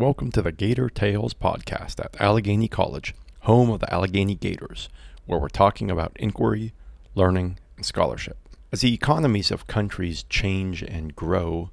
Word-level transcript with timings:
Welcome 0.00 0.32
to 0.32 0.40
the 0.40 0.50
Gator 0.50 0.88
Tales 0.88 1.34
podcast 1.34 2.02
at 2.02 2.18
Allegheny 2.18 2.68
College, 2.68 3.14
home 3.40 3.68
of 3.68 3.80
the 3.80 3.92
Allegheny 3.92 4.34
Gators, 4.34 4.88
where 5.26 5.38
we're 5.38 5.50
talking 5.50 5.90
about 5.90 6.16
inquiry, 6.18 6.72
learning, 7.14 7.58
and 7.76 7.84
scholarship. 7.84 8.38
As 8.72 8.80
the 8.80 8.94
economies 8.94 9.50
of 9.50 9.66
countries 9.66 10.22
change 10.22 10.82
and 10.82 11.14
grow, 11.14 11.68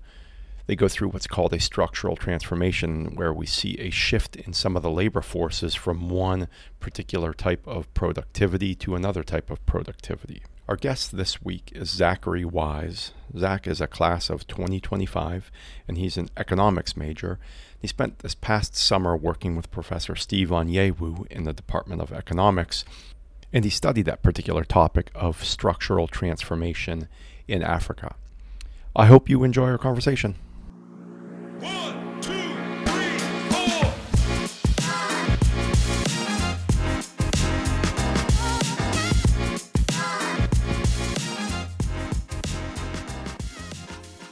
they 0.66 0.76
go 0.76 0.90
through 0.90 1.08
what's 1.08 1.26
called 1.26 1.54
a 1.54 1.60
structural 1.62 2.18
transformation, 2.18 3.16
where 3.16 3.34
we 3.34 3.46
see 3.46 3.78
a 3.80 3.92
shift 3.92 4.36
in 4.36 4.52
some 4.52 4.76
of 4.76 4.84
the 4.84 4.92
labor 4.92 5.22
forces 5.22 5.74
from 5.74 6.10
one 6.10 6.50
particular 6.82 7.34
type 7.34 7.66
of 7.66 7.92
productivity 7.94 8.76
to 8.76 8.96
another 8.96 9.24
type 9.24 9.50
of 9.50 9.66
productivity. 9.66 10.44
Our 10.68 10.76
guest 10.76 11.16
this 11.16 11.42
week 11.42 11.72
is 11.74 11.90
Zachary 11.90 12.44
Wyse. 12.44 13.12
Zach 13.36 13.68
is 13.68 13.82
a 13.82 13.88
class 13.88 14.30
of 14.30 14.48
2025, 14.48 15.52
and 15.88 15.98
he's 15.98 16.18
an 16.18 16.30
economics 16.38 16.96
major. 16.96 17.40
He 17.80 17.88
spent 17.88 18.20
this 18.20 18.36
past 18.36 18.76
summer 18.76 19.16
working 19.16 19.56
with 19.56 19.72
Professor 19.72 20.16
Steve 20.16 20.50
Onyeiwu 20.50 21.28
in 21.28 21.44
the 21.44 21.54
Department 21.54 22.02
of 22.02 22.12
Economics, 22.12 22.86
and 23.52 23.64
he 23.64 23.70
studied 23.70 24.06
that 24.06 24.24
particular 24.24 24.64
topic 24.64 25.12
of 25.16 25.44
structural 25.44 26.08
transformation 26.08 27.08
in 27.48 27.64
Africa. 27.64 28.16
I 28.96 29.06
hope 29.06 29.30
you 29.30 29.44
enjoy 29.44 29.70
our 29.70 29.78
conversation. 29.78 30.36
One, 31.60 32.07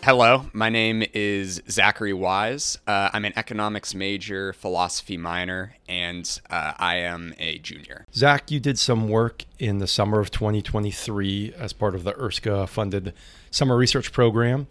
Hello, 0.06 0.46
my 0.54 0.70
name 0.70 1.04
is 1.16 1.64
Zachary 1.68 2.12
Wyse. 2.12 2.78
Uh, 2.86 3.10
I'm 3.12 3.26
an 3.26 3.34
economics 3.36 3.96
major, 3.96 4.54
philosophy 4.54 5.18
minor, 5.18 5.78
and 5.90 6.40
uh, 6.48 6.74
I 6.78 6.98
am 6.98 7.34
a 7.40 7.58
junior. 7.58 8.06
Zach, 8.14 8.52
you 8.52 8.60
did 8.60 8.78
some 8.78 9.10
work 9.10 9.46
in 9.58 9.80
the 9.80 9.88
summer 9.88 10.20
of 10.20 10.30
2023 10.30 11.56
as 11.58 11.74
part 11.74 11.96
of 11.96 12.04
the 12.04 12.14
ERSCA 12.14 12.70
funded 12.70 13.16
summer 13.50 13.76
research 13.76 14.12
program. 14.12 14.68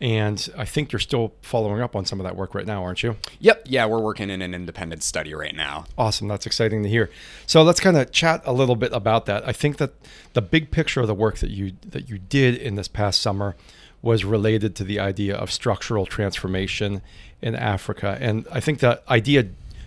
And 0.00 0.48
I 0.56 0.64
think 0.64 0.90
you're 0.90 1.00
still 1.00 1.34
following 1.42 1.82
up 1.82 1.94
on 1.94 2.06
some 2.06 2.18
of 2.18 2.24
that 2.24 2.34
work 2.34 2.54
right 2.54 2.64
now, 2.64 2.82
aren't 2.82 3.02
you? 3.02 3.16
Yep, 3.40 3.64
yeah, 3.66 3.84
we're 3.84 4.00
working 4.00 4.30
in 4.30 4.40
an 4.40 4.54
independent 4.54 5.02
study 5.02 5.34
right 5.34 5.54
now. 5.54 5.84
Awesome. 5.98 6.28
That's 6.28 6.46
exciting 6.46 6.82
to 6.84 6.88
hear. 6.88 7.10
So 7.46 7.62
let's 7.62 7.80
kind 7.80 7.98
of 7.98 8.10
chat 8.10 8.40
a 8.46 8.54
little 8.54 8.76
bit 8.76 8.94
about 8.94 9.26
that. 9.26 9.46
I 9.46 9.52
think 9.52 9.76
that 9.76 9.92
the 10.32 10.40
big 10.40 10.70
picture 10.70 11.02
of 11.02 11.08
the 11.08 11.14
work 11.14 11.40
that 11.40 11.50
you 11.50 11.72
that 11.86 12.08
you 12.08 12.16
did 12.16 12.54
in 12.54 12.76
this 12.76 12.88
past 12.88 13.20
summer 13.20 13.54
was 14.02 14.24
related 14.24 14.74
to 14.76 14.84
the 14.84 15.00
idea 15.00 15.34
of 15.34 15.50
structural 15.50 16.06
transformation 16.06 17.02
in 17.42 17.54
Africa. 17.54 18.16
And 18.20 18.46
I 18.50 18.60
think 18.60 18.80
the 18.80 19.00
idea 19.08 19.46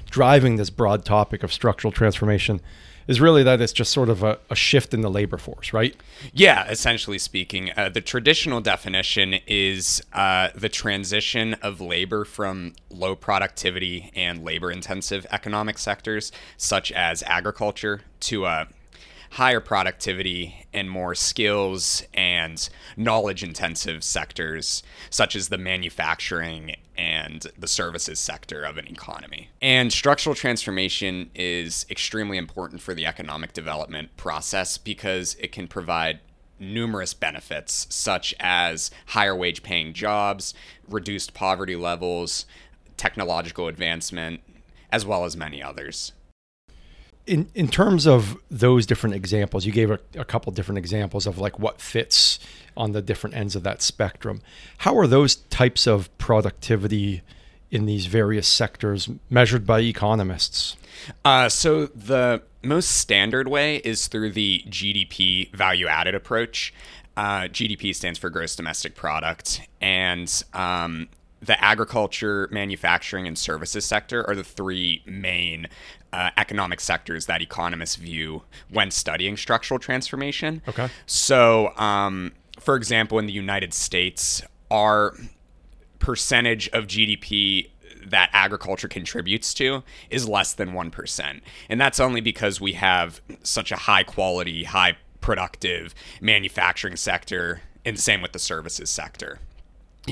driving 0.10 0.58
this 0.58 0.70
broad 0.70 1.06
topic 1.06 1.44
of 1.44 1.54
structural 1.54 1.92
transformation 1.92 2.62
is 3.08 3.20
really 3.20 3.44
that 3.44 3.60
it's 3.62 3.74
just 3.74 3.92
sort 3.92 4.10
of 4.10 4.24
a, 4.24 4.38
a 4.50 4.56
shift 4.56 4.94
in 4.94 5.02
the 5.02 5.10
labor 5.10 5.38
force, 5.38 5.74
right? 5.74 5.96
Yeah, 6.34 6.68
essentially 6.70 7.18
speaking, 7.18 7.72
uh, 7.76 7.90
the 7.90 8.02
traditional 8.02 8.62
definition 8.62 9.36
is 9.48 10.04
uh, 10.14 10.50
the 10.54 10.70
transition 10.70 11.56
of 11.56 11.82
labor 11.82 12.26
from 12.26 12.74
low 12.90 13.16
productivity 13.16 14.12
and 14.16 14.44
labor 14.44 14.72
intensive 14.72 15.26
economic 15.32 15.78
sectors, 15.78 16.32
such 16.58 16.92
as 16.92 17.24
agriculture, 17.24 18.02
to 18.22 18.46
a 18.46 18.68
higher 19.32 19.62
productivity 19.62 20.66
and 20.74 20.90
more 20.90 21.16
skills 21.16 22.04
and 22.14 22.70
knowledge 22.98 23.44
intensive 23.44 24.04
sectors 24.04 24.84
such 25.10 25.38
as 25.38 25.48
the 25.48 25.58
manufacturing 25.58 26.76
and 26.98 27.48
the 27.58 27.68
services 27.68 28.20
sector 28.20 28.64
of 28.64 28.78
an 28.78 28.86
economy. 28.88 29.50
And 29.62 29.92
structural 29.92 30.36
transformation 30.36 31.32
is 31.34 31.86
extremely 31.90 32.38
important 32.38 32.82
for 32.82 32.94
the 32.94 33.06
economic 33.06 33.54
development 33.54 34.16
process 34.18 34.78
because 34.78 35.36
it 35.40 35.54
can 35.54 35.68
provide 35.68 36.20
numerous 36.60 37.14
benefits 37.14 37.88
such 37.90 38.36
as 38.40 38.92
higher 39.08 39.36
wage 39.36 39.64
paying 39.64 39.94
jobs, 39.94 40.54
reduced 40.90 41.34
poverty 41.34 41.78
levels, 41.78 42.46
technological 42.98 43.70
advancement, 43.70 44.42
as 44.92 45.06
well 45.06 45.24
as 45.24 45.38
many 45.38 45.64
others 45.64 46.12
in 47.28 47.50
in 47.54 47.68
terms 47.68 48.08
of 48.08 48.38
those 48.50 48.86
different 48.86 49.16
examples, 49.16 49.66
you 49.66 49.72
gave 49.72 49.92
a, 49.92 50.00
a, 50.16 50.26
couple 50.26 50.52
different 50.52 50.80
examples 50.80 51.28
of 51.28 51.38
like 51.38 51.60
what 51.60 51.80
fits 51.80 52.40
on 52.76 52.92
the 52.92 53.02
different 53.02 53.36
ends 53.36 53.56
of 53.56 53.64
that 53.64 53.82
spectrum. 53.82 54.42
How 54.80 54.98
are 54.98 55.08
those 55.08 55.36
types 55.36 55.88
of 55.88 56.16
productivity 56.18 57.22
in 57.70 57.86
these 57.86 58.06
various 58.06 58.48
sectors 58.48 59.10
measured 59.30 59.66
by 59.66 59.80
economists? 59.82 60.76
Uh, 61.24 61.48
so 61.50 61.88
the 61.88 62.42
most 62.64 62.92
standard 62.92 63.48
way 63.48 63.78
is 63.78 64.08
through 64.08 64.32
the 64.32 64.64
GDP 64.68 65.52
value 65.56 65.88
added 65.88 66.16
approach. 66.16 66.74
Uh, 67.18 67.42
GDP 67.42 67.94
stands 67.94 68.18
for 68.18 68.30
gross 68.30 68.56
domestic 68.56 68.96
product, 68.96 69.62
and 69.82 70.44
um, 70.54 71.10
the 71.42 71.62
agriculture, 71.64 72.48
manufacturing, 72.52 73.28
and 73.28 73.38
services 73.38 73.84
sector 73.84 74.28
are 74.30 74.36
the 74.36 74.44
three 74.44 75.02
main 75.06 75.68
uh, 76.14 76.30
economic 76.38 76.80
sectors 76.80 77.26
that 77.26 77.42
economists 77.42 77.96
view 77.96 78.44
when 78.70 78.92
studying 78.92 79.38
structural 79.38 79.80
transformation. 79.80 80.62
Okay. 80.68 80.90
So, 81.06 81.76
um, 81.78 82.34
for 82.60 82.76
example, 82.76 83.18
in 83.18 83.26
the 83.26 83.34
United 83.34 83.74
States, 83.74 84.44
our 84.70 85.16
percentage 86.00 86.70
of 86.70 86.86
GDP 86.86 87.70
that 88.06 88.30
agriculture 88.34 88.88
contributes 88.88 89.54
to 89.54 89.84
is 90.10 90.28
less 90.28 90.54
than 90.54 90.72
1%. 90.72 91.42
And 91.70 91.80
that's 91.80 92.00
only 92.00 92.22
because 92.22 92.60
we 92.60 92.74
have 92.74 93.22
such 93.44 93.72
a 93.72 93.76
high 93.76 94.04
quality, 94.04 94.64
high 94.64 94.98
productive 95.22 95.94
manufacturing 96.20 96.96
sector, 96.96 97.62
and 97.86 98.00
same 98.00 98.22
with 98.22 98.32
the 98.32 98.40
services 98.40 98.90
sector. 98.90 99.40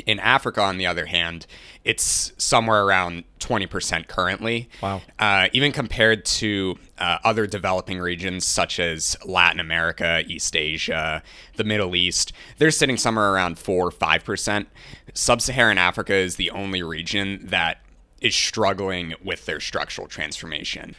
In 0.06 0.20
Africa, 0.20 0.62
on 0.62 0.78
the 0.78 0.86
other 0.86 1.08
hand, 1.08 1.48
it's 1.84 2.32
somewhere 2.38 2.84
around 2.84 3.24
20% 3.40 4.08
currently. 4.08 4.70
Wow. 4.84 5.02
Uh, 5.18 5.48
even 5.52 5.72
compared 5.72 6.26
to 6.26 6.78
uh, 7.00 7.18
other 7.24 7.48
developing 7.48 8.00
regions 8.00 8.46
such 8.46 8.80
as 8.80 9.18
Latin 9.26 9.60
America, 9.60 10.24
East 10.28 10.56
Asia, 10.56 11.24
the 11.56 11.64
Middle 11.64 11.96
East, 11.96 12.34
they're 12.60 12.70
sitting 12.70 12.98
somewhere 12.98 13.34
around 13.34 13.58
4 13.58 13.88
or 13.88 13.92
5%. 13.92 14.68
Sub 15.16 15.42
Saharan 15.42 15.80
Africa 15.80 16.14
is 16.14 16.36
the 16.36 16.52
only 16.52 16.84
region 16.84 17.48
that 17.48 17.82
is 18.22 18.36
struggling 18.36 19.16
with 19.24 19.46
their 19.46 19.60
structural 19.60 20.08
transformation 20.08 20.96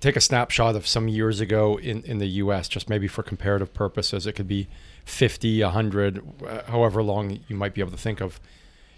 take 0.00 0.16
a 0.16 0.20
snapshot 0.20 0.76
of 0.76 0.86
some 0.86 1.08
years 1.08 1.40
ago 1.40 1.78
in, 1.78 2.02
in 2.02 2.18
the 2.18 2.26
US, 2.26 2.68
just 2.68 2.88
maybe 2.88 3.08
for 3.08 3.22
comparative 3.22 3.72
purposes. 3.72 4.26
It 4.26 4.32
could 4.32 4.48
be 4.48 4.68
50, 5.06 5.62
100, 5.62 6.22
uh, 6.46 6.62
however 6.64 7.02
long 7.02 7.38
you 7.48 7.56
might 7.56 7.72
be 7.72 7.80
able 7.80 7.92
to 7.92 7.96
think 7.96 8.20
of. 8.20 8.38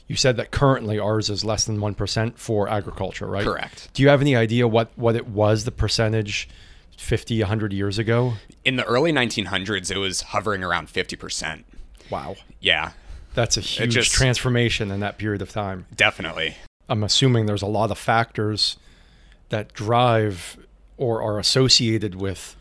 You 0.09 0.17
said 0.17 0.39
that 0.39 0.51
currently 0.51 0.99
ours 0.99 1.29
is 1.29 1.45
less 1.45 1.67
than 1.67 1.79
1% 1.79 2.39
for 2.39 2.69
agriculture, 2.69 3.27
right? 3.27 3.45
Correct. 3.45 3.91
Do 3.93 4.03
you 4.03 4.09
have 4.09 4.23
any 4.23 4.35
idea 4.35 4.67
what, 4.67 4.91
what 4.97 5.15
it 5.15 5.29
was, 5.29 5.65
the 5.65 5.71
percentage 5.71 6.49
50, 6.97 7.41
100 7.41 7.73
years 7.75 7.99
ago? 7.99 8.33
In 8.65 8.77
the 8.77 8.85
early 8.85 9.13
1900s, 9.13 9.91
it 9.91 9.99
was 9.99 10.23
hovering 10.23 10.65
around 10.65 10.89
50%. 10.89 11.65
Wow. 12.11 12.37
Yeah. 12.59 12.93
That's 13.35 13.59
a 13.59 13.61
huge 13.61 13.93
just, 13.93 14.13
transformation 14.13 14.91
in 14.91 15.01
that 15.01 15.19
period 15.19 15.43
of 15.43 15.51
time. 15.53 15.85
Definitely. 15.95 16.57
I'm 16.89 17.05
assuming 17.05 17.45
there's 17.45 17.63
a 17.63 17.67
lot 17.67 17.91
of 17.91 17.99
factors 17.99 18.79
that 19.51 19.75
drive 19.75 20.57
or 20.97 21.23
are 21.23 21.39
associated 21.39 22.15
with 22.15 22.57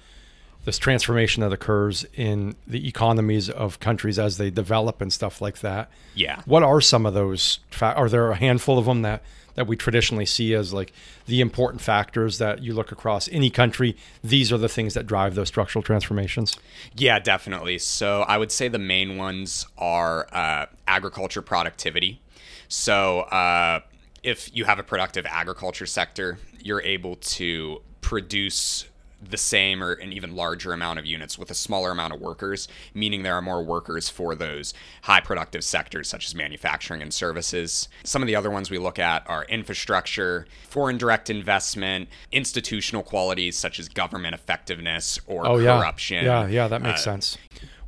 this 0.67 0.77
transformation 0.77 1.39
that 1.39 1.53
occurs 1.53 2.05
in 2.13 2.53
the 2.67 2.89
economies 2.89 3.49
of 3.49 3.79
countries 3.79 4.19
as 4.19 4.35
they 4.35 4.49
develop 4.49 4.99
and 4.99 5.13
stuff 5.13 5.39
like 5.39 5.59
that. 5.59 5.89
Yeah. 6.13 6.41
What 6.45 6.61
are 6.61 6.81
some 6.81 7.05
of 7.05 7.13
those? 7.13 7.59
Fa- 7.69 7.93
are 7.95 8.09
there 8.09 8.29
a 8.31 8.35
handful 8.35 8.77
of 8.77 8.83
them 8.83 9.01
that 9.03 9.23
that 9.55 9.65
we 9.65 9.77
traditionally 9.77 10.25
see 10.25 10.53
as 10.53 10.73
like 10.73 10.91
the 11.25 11.39
important 11.39 11.81
factors 11.81 12.37
that 12.39 12.61
you 12.61 12.73
look 12.73 12.91
across 12.91 13.29
any 13.29 13.49
country? 13.49 13.95
These 14.21 14.51
are 14.51 14.57
the 14.57 14.67
things 14.67 14.93
that 14.95 15.07
drive 15.07 15.35
those 15.35 15.47
structural 15.47 15.83
transformations. 15.83 16.57
Yeah, 16.97 17.19
definitely. 17.19 17.77
So 17.77 18.23
I 18.23 18.37
would 18.37 18.51
say 18.51 18.67
the 18.67 18.77
main 18.77 19.15
ones 19.15 19.65
are 19.77 20.27
uh, 20.33 20.65
agriculture 20.85 21.41
productivity. 21.41 22.19
So 22.67 23.21
uh, 23.21 23.79
if 24.21 24.53
you 24.53 24.65
have 24.65 24.79
a 24.79 24.83
productive 24.83 25.25
agriculture 25.25 25.85
sector, 25.85 26.39
you're 26.59 26.81
able 26.81 27.15
to 27.15 27.81
produce 28.01 28.85
the 29.21 29.37
same 29.37 29.83
or 29.83 29.93
an 29.93 30.13
even 30.13 30.35
larger 30.35 30.73
amount 30.73 30.99
of 30.99 31.05
units 31.05 31.37
with 31.37 31.49
a 31.49 31.55
smaller 31.55 31.91
amount 31.91 32.13
of 32.13 32.21
workers, 32.21 32.67
meaning 32.93 33.23
there 33.23 33.33
are 33.33 33.41
more 33.41 33.63
workers 33.63 34.09
for 34.09 34.35
those 34.35 34.73
high 35.03 35.19
productive 35.19 35.63
sectors 35.63 36.07
such 36.07 36.25
as 36.25 36.35
manufacturing 36.35 37.01
and 37.01 37.13
services. 37.13 37.89
Some 38.03 38.21
of 38.21 38.27
the 38.27 38.35
other 38.35 38.51
ones 38.51 38.69
we 38.69 38.77
look 38.77 38.99
at 38.99 39.27
are 39.27 39.45
infrastructure, 39.45 40.47
foreign 40.69 40.97
direct 40.97 41.29
investment, 41.29 42.09
institutional 42.31 43.03
qualities 43.03 43.57
such 43.57 43.79
as 43.79 43.89
government 43.89 44.35
effectiveness 44.35 45.19
or 45.25 45.47
oh, 45.47 45.57
corruption. 45.57 46.25
Yeah, 46.25 46.43
yeah, 46.43 46.47
yeah 46.47 46.67
that 46.67 46.81
makes 46.81 47.01
uh, 47.01 47.11
sense. 47.11 47.37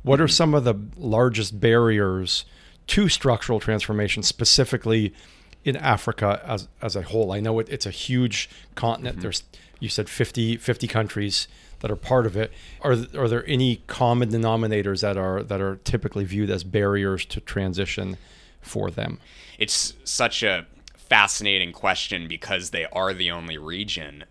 What 0.02 0.20
are 0.20 0.28
some 0.28 0.54
of 0.54 0.64
the 0.64 0.74
largest 0.96 1.60
barriers 1.60 2.44
to 2.88 3.08
structural 3.08 3.60
transformation, 3.60 4.22
specifically 4.22 5.14
in 5.64 5.76
Africa 5.76 6.40
as 6.44 6.68
as 6.80 6.96
a 6.96 7.02
whole? 7.02 7.32
I 7.32 7.40
know 7.40 7.58
it, 7.58 7.68
it's 7.68 7.86
a 7.86 7.90
huge 7.90 8.48
continent. 8.74 9.20
There's 9.20 9.42
you 9.78 9.88
said 9.88 10.08
50, 10.08 10.58
50 10.58 10.86
countries 10.86 11.48
that 11.80 11.90
are 11.90 11.96
part 11.96 12.26
of 12.26 12.36
it. 12.36 12.52
Are 12.82 12.92
are 13.16 13.28
there 13.28 13.46
any 13.46 13.82
common 13.86 14.30
denominators 14.30 15.00
that 15.00 15.16
are 15.16 15.42
that 15.42 15.60
are 15.60 15.76
typically 15.76 16.24
viewed 16.24 16.50
as 16.50 16.64
barriers 16.64 17.24
to 17.26 17.40
transition 17.40 18.16
for 18.60 18.90
them? 18.90 19.18
It's 19.58 19.94
such 20.04 20.42
a 20.42 20.66
fascinating 20.94 21.72
question 21.72 22.28
because 22.28 22.70
they 22.70 22.86
are 22.86 23.12
the 23.12 23.30
only 23.30 23.58
region 23.58 24.24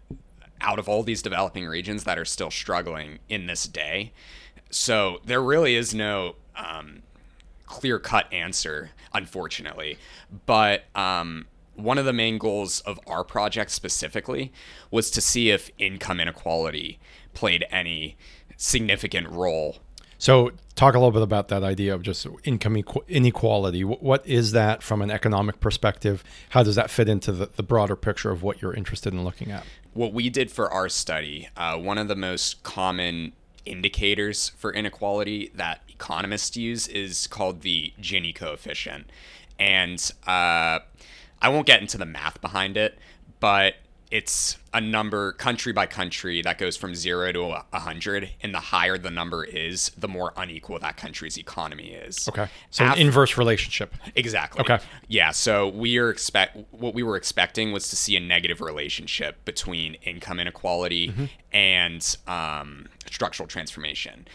out 0.62 0.80
of 0.80 0.88
all 0.88 1.04
these 1.04 1.22
developing 1.22 1.66
regions 1.66 2.04
that 2.04 2.18
are 2.18 2.26
still 2.26 2.52
struggling 2.52 3.20
in 3.28 3.48
this 3.48 3.66
day. 3.66 4.14
So 4.70 5.20
there 5.26 5.42
really 5.42 5.76
is 5.76 5.94
no 5.94 6.36
um, 6.56 7.02
clear 7.69 8.00
cut 8.00 8.31
answer, 8.33 8.89
unfortunately. 9.13 9.98
But 10.45 10.83
um, 10.95 11.45
one 11.75 11.98
of 11.98 12.04
the 12.04 12.12
main 12.12 12.38
goals 12.38 12.81
of 12.81 13.00
our 13.07 13.24
project 13.24 13.71
specifically 13.71 14.51
was 14.92 15.10
to 15.12 15.21
see 15.21 15.51
if 15.51 15.71
income 15.77 16.19
inequality 16.19 17.00
played 17.33 17.63
any 17.71 18.18
significant 18.57 19.30
role. 19.30 19.77
So, 20.21 20.51
talk 20.75 20.95
a 20.95 21.00
little 21.00 21.13
bit 21.13 21.21
about 21.21 21.48
that 21.48 21.63
idea 21.63 21.95
of 21.95 22.01
just 22.01 22.27
income 22.44 22.83
inequality. 23.07 23.86
What 23.86 24.27
is 24.27 24.51
that 24.51 24.83
from 24.83 25.01
an 25.01 25.10
economic 25.10 25.62
perspective? 25.62 26.25
How 26.50 26.62
does 26.62 26.75
that 26.75 26.89
fit 26.89 27.07
into 27.07 27.31
the, 27.31 27.45
the 27.56 27.63
broader 27.63 27.95
picture 27.95 28.30
of 28.30 28.44
what 28.44 28.62
you're 28.62 28.74
interested 28.74 29.13
in 29.13 29.24
looking 29.24 29.50
at? 29.50 29.63
what 29.94 30.13
we 30.13 30.30
did 30.30 30.51
for 30.51 30.71
our 30.71 30.88
study, 30.89 31.50
uh, 31.57 31.77
one 31.77 31.98
of 31.98 32.07
the 32.07 32.16
most 32.16 32.63
common 32.63 33.33
indicators 33.66 34.50
for 34.50 34.74
inequality 34.74 35.52
that 35.56 35.82
economists 35.90 36.56
use 36.56 36.88
is 36.88 37.28
called 37.28 37.62
the 37.62 37.94
Gini 38.02 38.34
coefficient. 38.34 39.10
And 39.60 40.00
uh, 40.26 40.80
I 41.42 41.50
won't 41.50 41.66
get 41.66 41.82
into 41.82 41.98
the 41.98 42.06
math 42.06 42.42
behind 42.42 42.78
it, 42.78 42.98
but 43.40 43.76
it's 44.12 44.58
a 44.74 44.82
number 44.82 45.34
country 45.34 45.72
by 45.72 45.86
country 45.86 46.42
that 46.42 46.58
goes 46.58 46.76
from 46.76 46.96
zero 46.96 47.32
to 47.32 47.42
a 47.42 47.66
100. 47.70 48.32
And 48.42 48.54
the 48.54 48.60
higher 48.60 48.98
the 48.98 49.12
number 49.12 49.44
is, 49.44 49.92
the 49.98 50.08
more 50.08 50.34
unequal 50.36 50.80
that 50.80 50.98
country's 50.98 51.38
economy 51.38 51.90
is. 51.90 52.28
Okay. 52.28 52.48
So, 52.72 52.86
Af- 52.86 52.94
an 52.94 53.00
inverse 53.00 53.38
relationship. 53.38 53.94
Exactly. 54.16 54.62
Okay. 54.62 54.80
Yeah. 55.08 55.30
So 55.32 55.68
we 55.68 55.98
are 56.00 56.10
expect 56.10 56.58
what 56.72 56.96
we 56.96 57.04
were 57.04 57.18
expecting 57.18 57.72
was 57.72 57.90
to 57.90 57.96
see 57.96 58.16
a 58.16 58.20
negative 58.20 58.62
relationship 58.62 59.44
between 59.46 59.96
income 60.04 60.40
inequality 60.40 61.14
and 61.52 62.18
um, 62.28 62.88
structural 63.12 63.48
transformation. 63.48 64.28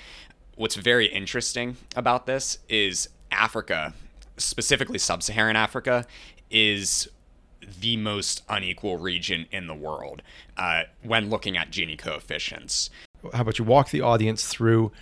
What's 0.55 0.77
very 0.77 1.07
interesting 1.07 1.77
about 1.97 2.27
this 2.27 2.59
is 2.69 3.09
Africa, 3.33 3.93
specifically 4.37 4.99
sub-Saharan 4.99 5.57
Africa, 5.57 6.07
is 6.49 7.09
the 7.81 7.97
most 7.97 8.43
unequal 8.49 8.99
region 8.99 9.47
in 9.51 9.67
the 9.67 9.75
world 9.75 10.23
uh, 10.57 10.85
when 11.03 11.31
looking 11.31 11.57
at 11.57 11.71
Gini 11.71 11.99
coefficients. 11.99 12.91
How 13.33 13.43
about 13.43 13.59
you 13.59 13.65
walk 13.65 13.91
the 13.91 14.01
audience 14.01 14.47
through 14.47 14.93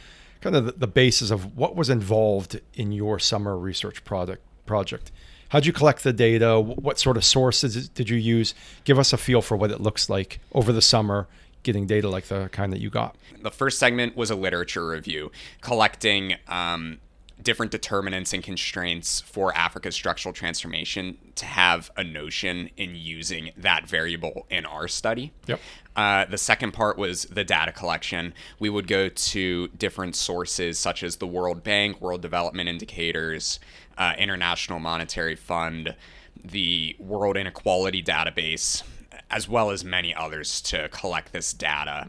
kind 0.41 0.57
of 0.57 0.67
the, 0.67 0.73
the 0.73 0.87
basis 0.87 1.31
of 1.31 1.57
what 1.57 1.77
was 1.77 1.91
involved 1.91 2.61
in 2.75 2.93
your 2.93 3.19
summer 3.19 3.57
research 3.57 4.05
project? 4.05 4.43
Project. 4.67 5.11
How'd 5.49 5.67
you 5.67 5.73
collect 5.73 6.03
the 6.03 6.15
data? 6.15 6.59
What 6.59 6.99
sort 6.99 7.17
of 7.19 7.25
sources 7.25 7.89
did 7.91 8.09
you 8.09 8.17
use? 8.17 8.55
Give 8.85 8.99
us 8.99 9.13
a 9.13 9.19
feel 9.19 9.43
for 9.43 9.57
what 9.57 9.71
it 9.71 9.81
looks 9.81 10.09
like 10.09 10.41
over 10.53 10.73
the 10.73 10.81
summer, 10.81 11.29
getting 11.63 11.87
data 11.87 12.09
like 12.09 12.25
the 12.25 12.49
kind 12.53 12.73
that 12.73 12.81
you 12.81 12.89
got. 12.89 13.17
The 13.43 13.51
first 13.51 13.79
segment 13.79 14.17
was 14.17 14.31
a 14.31 14.35
literature 14.35 14.87
review, 14.87 15.31
collecting 15.61 16.37
um, 16.49 17.01
different 17.43 17.73
determinants 17.73 18.33
and 18.33 18.43
constraints 18.43 19.21
for 19.21 19.55
Africa's 19.55 19.95
structural 19.95 20.33
transformation 20.33 21.19
to 21.35 21.47
have 21.47 21.91
a 21.97 22.05
notion 22.05 22.71
in 22.77 22.95
using 22.95 23.51
that 23.57 23.89
variable 23.89 24.47
in 24.51 24.65
our 24.67 24.89
study. 24.89 25.33
Yep. 25.47 25.61
Uh, 25.95 26.25
the 26.27 26.39
second 26.39 26.73
part 26.73 26.97
was 26.97 27.25
the 27.25 27.45
data 27.45 27.73
collection. 27.73 28.33
We 28.59 28.71
would 28.71 28.87
go 28.87 29.09
to 29.09 29.69
different 29.69 30.17
sources 30.17 30.79
such 30.79 31.03
as 31.03 31.17
the 31.17 31.27
World 31.27 31.63
Bank, 31.63 32.01
World 32.01 32.23
Development 32.23 32.69
Indicators, 32.69 33.61
uh, 33.99 34.15
International 34.19 34.79
Monetary 34.79 35.37
Fund, 35.37 35.95
the 36.43 36.97
World 36.99 37.37
Inequality 37.37 38.03
Database, 38.03 38.83
as 39.31 39.49
well 39.49 39.71
as 39.71 39.85
many 39.85 40.15
others 40.15 40.61
to 40.63 40.89
collect 40.89 41.33
this 41.33 41.53
data. 41.53 42.09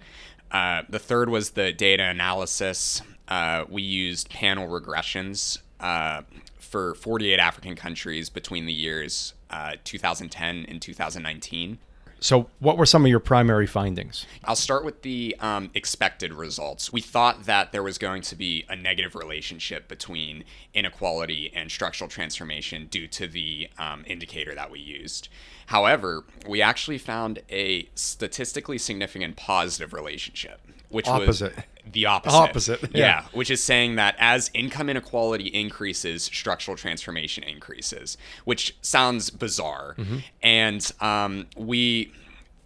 Uh, 0.52 0.84
the 0.88 1.00
third 1.00 1.30
was 1.30 1.52
the 1.52 1.74
data 1.74 2.04
analysis. 2.04 3.02
Uh, 3.28 3.66
we 3.70 3.82
used 3.82 4.30
panel 4.30 4.68
regressions 4.68 5.60
uh, 5.80 6.22
for 6.60 6.96
48 6.96 7.40
African 7.40 7.76
countries 7.76 8.30
between 8.30 8.66
the 8.66 8.74
years 8.74 9.34
uh, 9.50 9.76
2010 9.84 10.66
and 10.68 10.82
2019. 10.82 11.78
So, 12.20 12.48
what 12.60 12.78
were 12.78 12.86
some 12.86 13.04
of 13.04 13.10
your 13.10 13.20
primary 13.20 13.68
findings? 13.68 14.26
I'll 14.46 14.56
start 14.56 14.86
with 14.86 15.02
the 15.02 15.36
um, 15.42 15.70
expected 15.74 16.32
results. 16.34 16.94
We 16.94 17.02
thought 17.02 17.44
that 17.48 17.74
there 17.74 17.84
was 17.84 17.98
going 17.98 18.22
to 18.22 18.36
be 18.38 18.64
a 18.70 18.78
negative 18.78 19.14
relationship 19.14 19.90
between 19.90 20.46
inequality 20.74 21.52
and 21.54 21.70
structural 21.70 22.10
transformation 22.10 22.88
due 22.90 23.08
to 23.08 23.28
the 23.28 23.70
um, 23.78 24.06
indicator 24.08 24.56
that 24.56 24.72
we 24.72 24.80
used. 24.80 25.28
However, 25.66 26.24
we 26.48 26.62
actually 26.62 26.98
found 26.98 27.40
a 27.50 27.90
statistically 27.94 28.78
significant 28.78 29.36
positive 29.36 29.92
relationship, 29.92 30.62
which 30.88 31.08
was 31.08 31.24
Opposite. 31.24 31.58
was 31.58 31.66
the 31.92 32.06
opposite. 32.06 32.36
Opposite, 32.36 32.82
yeah. 32.84 32.90
yeah, 32.94 33.26
which 33.34 33.52
is 33.52 33.62
saying 33.62 33.96
that 33.96 34.16
as 34.18 34.50
income 34.54 34.90
inequality 34.90 35.48
increases, 35.48 36.24
structural 36.24 36.78
transformation 36.78 37.44
increases, 37.44 38.18
which 38.46 38.76
sounds 38.82 39.30
bizarre. 39.30 39.96
And 40.42 40.92
um, 41.02 41.48
we 41.58 42.12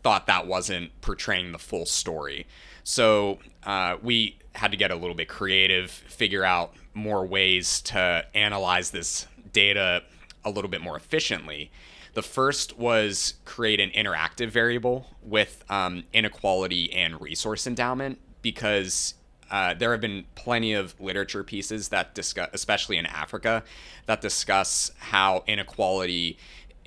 thought 0.04 0.28
that 0.28 0.48
wasn't 0.48 1.00
portraying 1.02 1.52
the 1.52 1.58
full 1.58 1.86
story. 1.86 2.48
So 2.84 3.40
uh, 3.64 3.98
we 4.02 4.38
had 4.56 4.72
to 4.72 4.78
get 4.78 4.92
a 4.92 4.96
little 4.96 5.16
bit 5.16 5.28
creative, 5.28 5.92
figure 5.92 6.44
out 6.44 6.74
more 6.94 7.26
ways 7.26 7.82
to 7.82 8.26
analyze 8.34 8.92
this 8.92 9.28
data 9.52 10.04
a 10.46 10.50
little 10.50 10.70
bit 10.70 10.82
more 10.82 10.96
efficiently. 10.96 11.72
The 12.14 12.22
first 12.22 12.78
was 12.78 13.36
create 13.46 13.80
an 13.80 13.92
interactive 13.92 14.50
variable 14.50 15.08
with 15.22 15.64
um, 15.70 16.04
inequality 16.14 16.92
and 16.94 17.20
resource 17.22 17.68
endowment 17.68 18.20
because 18.52 19.14
uh, 19.52 19.74
there 19.74 19.92
have 19.92 20.00
been 20.00 20.24
plenty 20.36 20.72
of 20.72 20.98
literature 21.02 21.44
pieces 21.44 21.90
that 21.90 22.16
discuss, 22.16 22.48
especially 22.54 22.96
in 22.96 23.06
Africa, 23.06 23.62
that 24.06 24.22
discuss 24.22 24.90
how 25.00 25.44
inequality 25.48 26.38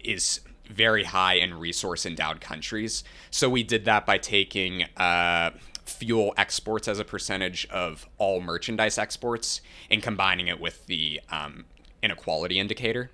is 0.02 0.40
very 0.70 1.04
high 1.04 1.34
in 1.34 1.52
resource 1.52 2.06
endowed 2.06 2.40
countries. 2.40 3.04
So 3.30 3.50
we 3.50 3.62
did 3.62 3.84
that 3.84 4.06
by 4.06 4.16
taking 4.16 4.84
uh, 4.96 5.50
fuel 5.84 6.32
exports 6.38 6.88
as 6.88 6.98
a 6.98 7.04
percentage 7.04 7.66
of 7.68 8.08
all 8.16 8.40
merchandise 8.40 8.96
exports 8.96 9.60
and 9.90 10.02
combining 10.02 10.48
it 10.48 10.58
with 10.58 10.86
the 10.86 11.20
um, 11.30 11.66
inequality 12.02 12.58
indicator. 12.58 13.10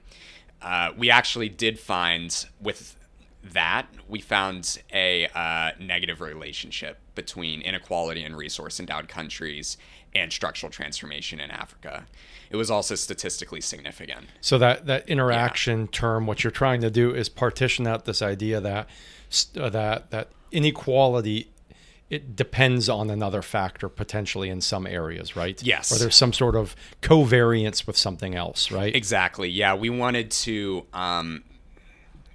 Uh, 0.62 0.92
we 0.96 1.10
actually 1.10 1.48
did 1.48 1.80
find 1.80 2.46
with 2.60 2.96
that 3.52 3.86
we 4.08 4.20
found 4.20 4.78
a 4.92 5.26
uh, 5.34 5.70
negative 5.78 6.20
relationship 6.20 6.98
between 7.14 7.60
inequality 7.60 8.24
in 8.24 8.36
resource 8.36 8.80
endowed 8.80 9.08
countries 9.08 9.76
and 10.14 10.32
structural 10.32 10.70
transformation 10.70 11.40
in 11.40 11.50
Africa. 11.50 12.06
It 12.50 12.56
was 12.56 12.70
also 12.70 12.94
statistically 12.94 13.60
significant. 13.60 14.26
So 14.40 14.58
that 14.58 14.86
that 14.86 15.08
interaction 15.08 15.88
term, 15.88 16.26
what 16.26 16.44
you're 16.44 16.50
trying 16.50 16.80
to 16.80 16.90
do 16.90 17.14
is 17.14 17.28
partition 17.28 17.86
out 17.86 18.04
this 18.04 18.22
idea 18.22 18.60
that 18.60 18.88
uh, 19.56 19.68
that 19.70 20.10
that 20.10 20.28
inequality 20.52 21.50
it 22.08 22.36
depends 22.36 22.88
on 22.88 23.10
another 23.10 23.42
factor 23.42 23.88
potentially 23.88 24.48
in 24.48 24.60
some 24.60 24.86
areas, 24.86 25.34
right? 25.34 25.60
Yes. 25.62 25.90
Or 25.90 25.98
there's 25.98 26.14
some 26.14 26.32
sort 26.32 26.54
of 26.54 26.76
covariance 27.02 27.84
with 27.84 27.96
something 27.96 28.36
else, 28.36 28.70
right? 28.70 28.94
Exactly. 28.94 29.48
Yeah, 29.48 29.74
we 29.74 29.90
wanted 29.90 30.30
to 30.30 30.86
um, 30.92 31.42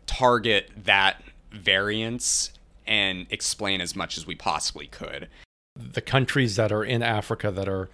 target 0.05 0.69
that 0.75 1.21
variance 1.51 2.51
and 2.87 3.27
explain 3.29 3.81
as 3.81 3.95
much 3.95 4.17
as 4.17 4.25
we 4.25 4.35
possibly 4.35 4.87
could. 4.87 5.27
the 5.75 6.01
countries 6.01 6.55
that 6.55 6.71
are 6.71 6.83
in 6.83 7.01
Africa 7.01 7.51
that 7.51 7.67
are 7.69 7.89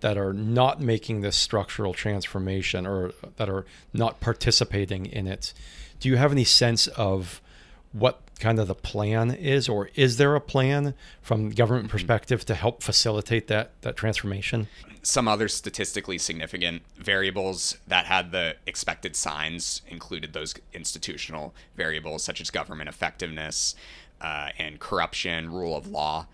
that 0.00 0.16
are 0.16 0.32
not 0.32 0.80
making 0.80 1.20
this 1.20 1.36
structural 1.36 1.92
transformation 1.92 2.86
or 2.86 3.12
that 3.36 3.50
are 3.50 3.66
not 3.92 4.18
participating 4.18 5.04
in 5.04 5.26
it. 5.26 5.52
Do 6.00 6.08
you 6.08 6.16
have 6.16 6.32
any 6.32 6.44
sense 6.44 6.86
of 6.88 7.42
what 7.92 8.20
kind 8.38 8.58
of 8.58 8.68
the 8.68 8.74
plan 8.74 9.30
is 9.30 9.68
or 9.68 9.90
is 9.94 10.16
there 10.16 10.34
a 10.34 10.40
plan 10.40 10.94
from 11.20 11.50
government 11.50 11.88
perspective 11.88 12.44
to 12.46 12.54
help 12.54 12.82
facilitate 12.82 13.48
that 13.48 13.72
that 13.82 13.96
transformation? 13.96 14.68
Some 15.02 15.28
other 15.28 15.48
statistically 15.48 16.18
significant 16.18 16.82
variables 16.96 17.78
that 17.86 18.06
had 18.06 18.32
the 18.32 18.56
expected 18.66 19.16
signs 19.16 19.82
included 19.88 20.32
those 20.32 20.54
institutional 20.72 21.54
variables 21.76 22.22
such 22.22 22.40
as 22.40 22.50
government 22.50 22.88
effectiveness 22.88 23.74
uh, 24.20 24.50
and 24.58 24.78
corruption, 24.78 25.50
rule 25.50 25.76
of 25.76 25.86
law. 25.86 26.26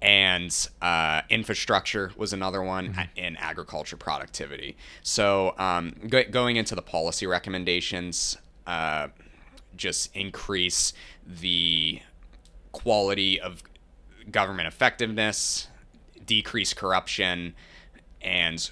And 0.00 0.54
uh, 0.82 1.22
infrastructure 1.30 2.12
was 2.16 2.34
another 2.34 2.62
one, 2.62 3.08
and 3.16 3.38
agriculture 3.38 3.96
productivity. 3.96 4.76
So, 5.02 5.54
um, 5.56 5.94
go- 6.08 6.24
going 6.30 6.56
into 6.56 6.74
the 6.74 6.82
policy 6.82 7.26
recommendations, 7.26 8.36
uh, 8.66 9.08
just 9.76 10.14
increase 10.14 10.92
the 11.26 12.00
quality 12.72 13.40
of 13.40 13.62
government 14.30 14.68
effectiveness, 14.68 15.68
decrease 16.24 16.74
corruption, 16.74 17.54
and 18.20 18.70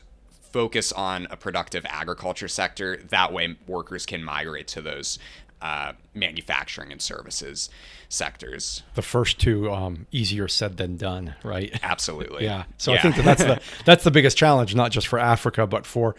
focus 0.52 0.92
on 0.92 1.26
a 1.30 1.36
productive 1.36 1.84
agriculture 1.88 2.48
sector. 2.48 2.98
That 3.08 3.32
way, 3.32 3.56
workers 3.66 4.06
can 4.06 4.22
migrate 4.22 4.68
to 4.68 4.82
those 4.82 5.18
uh, 5.62 5.92
manufacturing 6.14 6.90
and 6.90 7.00
services 7.00 7.70
sectors. 8.08 8.82
The 8.94 9.02
first 9.02 9.40
two, 9.40 9.70
um, 9.70 10.06
easier 10.10 10.48
said 10.48 10.76
than 10.76 10.96
done, 10.96 11.34
right? 11.44 11.78
Absolutely. 11.82 12.44
yeah. 12.44 12.64
So 12.78 12.92
I 12.92 12.98
think 12.98 13.16
that 13.16 13.24
that's 13.24 13.44
the 13.44 13.60
that's 13.84 14.04
the 14.04 14.10
biggest 14.10 14.36
challenge, 14.36 14.74
not 14.74 14.90
just 14.90 15.06
for 15.06 15.18
Africa, 15.18 15.66
but 15.66 15.86
for 15.86 16.16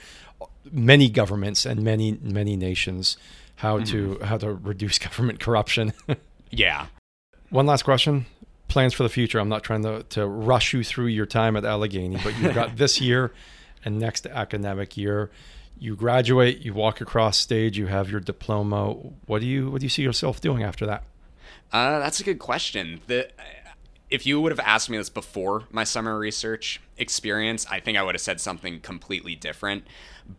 many 0.71 1.09
governments 1.09 1.65
and 1.65 1.83
many 1.83 2.17
many 2.21 2.55
nations, 2.55 3.17
how 3.55 3.79
to 3.79 4.19
how 4.23 4.37
to 4.37 4.53
reduce 4.53 4.99
government 4.99 5.39
corruption. 5.39 5.93
yeah. 6.51 6.87
One 7.49 7.65
last 7.65 7.83
question. 7.83 8.25
Plans 8.67 8.93
for 8.93 9.03
the 9.03 9.09
future. 9.09 9.39
I'm 9.39 9.49
not 9.49 9.63
trying 9.63 9.83
to, 9.83 10.03
to 10.09 10.25
rush 10.25 10.73
you 10.73 10.83
through 10.83 11.07
your 11.07 11.27
time 11.27 11.55
at 11.55 11.63
Allegheny, 11.63 12.17
but 12.23 12.35
you've 12.39 12.55
got 12.55 12.77
this 12.77 12.99
year 12.99 13.31
and 13.85 13.99
next 13.99 14.25
academic 14.25 14.97
year. 14.97 15.29
You 15.77 15.95
graduate, 15.95 16.59
you 16.59 16.73
walk 16.73 16.99
across 16.99 17.37
stage, 17.37 17.77
you 17.77 17.87
have 17.87 18.09
your 18.09 18.19
diploma. 18.19 18.93
What 19.25 19.41
do 19.41 19.47
you 19.47 19.69
what 19.69 19.81
do 19.81 19.85
you 19.85 19.89
see 19.89 20.01
yourself 20.01 20.41
doing 20.41 20.63
after 20.63 20.85
that? 20.85 21.03
Uh, 21.71 21.99
that's 21.99 22.19
a 22.19 22.23
good 22.23 22.39
question. 22.39 23.01
The 23.07 23.29
if 24.09 24.27
you 24.27 24.39
would 24.39 24.51
have 24.51 24.59
asked 24.59 24.91
me 24.91 24.97
this 24.97 25.09
before 25.09 25.63
my 25.71 25.83
summer 25.83 26.17
research 26.17 26.79
experience, 26.97 27.65
I 27.69 27.79
think 27.79 27.97
I 27.97 28.03
would 28.03 28.13
have 28.13 28.21
said 28.21 28.39
something 28.39 28.79
completely 28.79 29.35
different. 29.35 29.87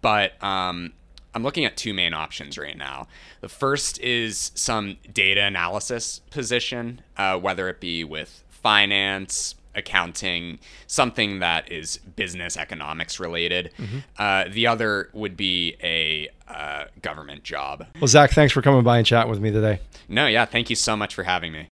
But 0.01 0.43
um, 0.43 0.93
I'm 1.35 1.43
looking 1.43 1.65
at 1.65 1.77
two 1.77 1.93
main 1.93 2.15
options 2.15 2.57
right 2.57 2.77
now. 2.77 3.09
The 3.41 3.49
first 3.49 3.99
is 4.01 4.53
some 4.55 4.97
data 5.13 5.43
analysis 5.43 6.21
position, 6.31 7.01
uh, 7.17 7.39
whether 7.39 7.69
it 7.69 7.81
be 7.81 8.05
with 8.05 8.45
finance, 8.49 9.57
accounting, 9.75 10.59
something 10.87 11.41
that 11.41 11.71
is 11.71 11.99
business 12.17 12.57
economics 12.57 13.19
related. 13.19 13.73
Mm-hmm. 13.79 13.99
Uh, 14.17 14.45
the 14.51 14.67
other 14.67 15.11
would 15.13 15.37
be 15.37 15.77
a 15.83 16.29
uh, 16.49 16.85
government 17.03 17.43
job. 17.43 17.87
Well, 18.01 18.09
Zach, 18.09 18.31
thanks 18.31 18.53
for 18.53 18.63
coming 18.63 18.83
by 18.85 18.99
and 18.99 19.07
chatting 19.07 19.31
with 19.31 19.41
me 19.41 19.51
today. 19.51 19.81
No, 20.09 20.27
yeah, 20.27 20.45
thank 20.45 20.71
you 20.71 20.77
so 20.77 20.97
much 20.97 21.15
for 21.15 21.25
having 21.25 21.53
me. 21.53 21.69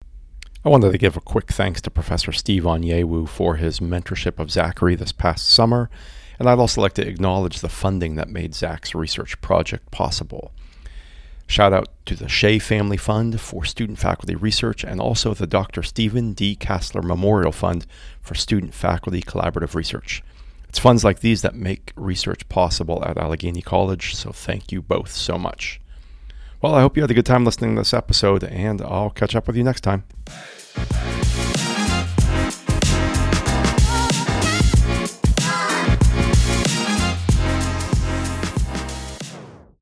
I 0.65 0.69
wanted 0.69 0.93
to 0.93 0.99
give 0.99 1.17
a 1.17 1.21
quick 1.21 1.49
thanks 1.49 1.81
to 1.83 1.91
Professor 1.91 2.33
Steve 2.33 2.65
Onyeiwu 2.65 3.29
for 3.29 3.57
his 3.57 3.81
mentorship 3.81 4.39
of 4.39 4.51
Zachary 4.51 4.95
this 4.95 5.13
past 5.13 5.49
summer, 5.49 5.89
and 6.41 6.49
I'd 6.49 6.59
also 6.59 6.81
like 6.81 6.95
to 6.95 7.07
acknowledge 7.07 7.61
the 7.61 7.69
funding 7.69 8.17
that 8.17 8.31
made 8.31 8.55
Zach's 8.55 8.95
research 8.95 9.39
project 9.43 9.91
possible. 9.91 10.53
Shout 11.47 11.75
out 11.75 11.89
to 12.07 12.15
the 12.15 12.29
Shea 12.29 12.59
Family 12.59 12.97
Fund 12.97 13.41
for 13.41 13.65
student 13.65 13.99
faculty 13.99 14.35
research 14.35 14.83
and 14.83 15.01
also 15.01 15.35
the 15.35 15.47
Dr. 15.47 15.83
Stephen 15.83 16.33
D. 16.33 16.57
Castler 16.57 17.03
Memorial 17.03 17.53
Fund 17.53 17.87
for 18.23 18.35
student 18.35 18.73
faculty 18.73 19.21
collaborative 19.21 19.75
research. 19.75 20.23
It's 20.69 20.79
funds 20.79 21.05
like 21.05 21.21
these 21.21 21.43
that 21.43 21.55
make 21.55 21.93
research 21.95 22.49
possible 22.49 23.05
at 23.05 23.19
Allegheny 23.19 23.61
College, 23.61 24.15
so 24.15 24.31
thank 24.33 24.73
you 24.73 24.81
both 24.81 25.11
so 25.11 25.37
much. 25.37 25.79
Well, 26.63 26.75
I 26.75 26.81
hope 26.81 26.97
you 26.97 27.03
had 27.03 27.11
a 27.11 27.15
good 27.15 27.27
time 27.27 27.45
listening 27.45 27.75
to 27.75 27.81
this 27.81 27.93
episode, 27.93 28.45
and 28.45 28.81
I'll 28.81 29.11
catch 29.11 29.35
up 29.35 29.47
with 29.47 29.57
you 29.57 29.65
next 29.65 29.83
time. 29.83 30.05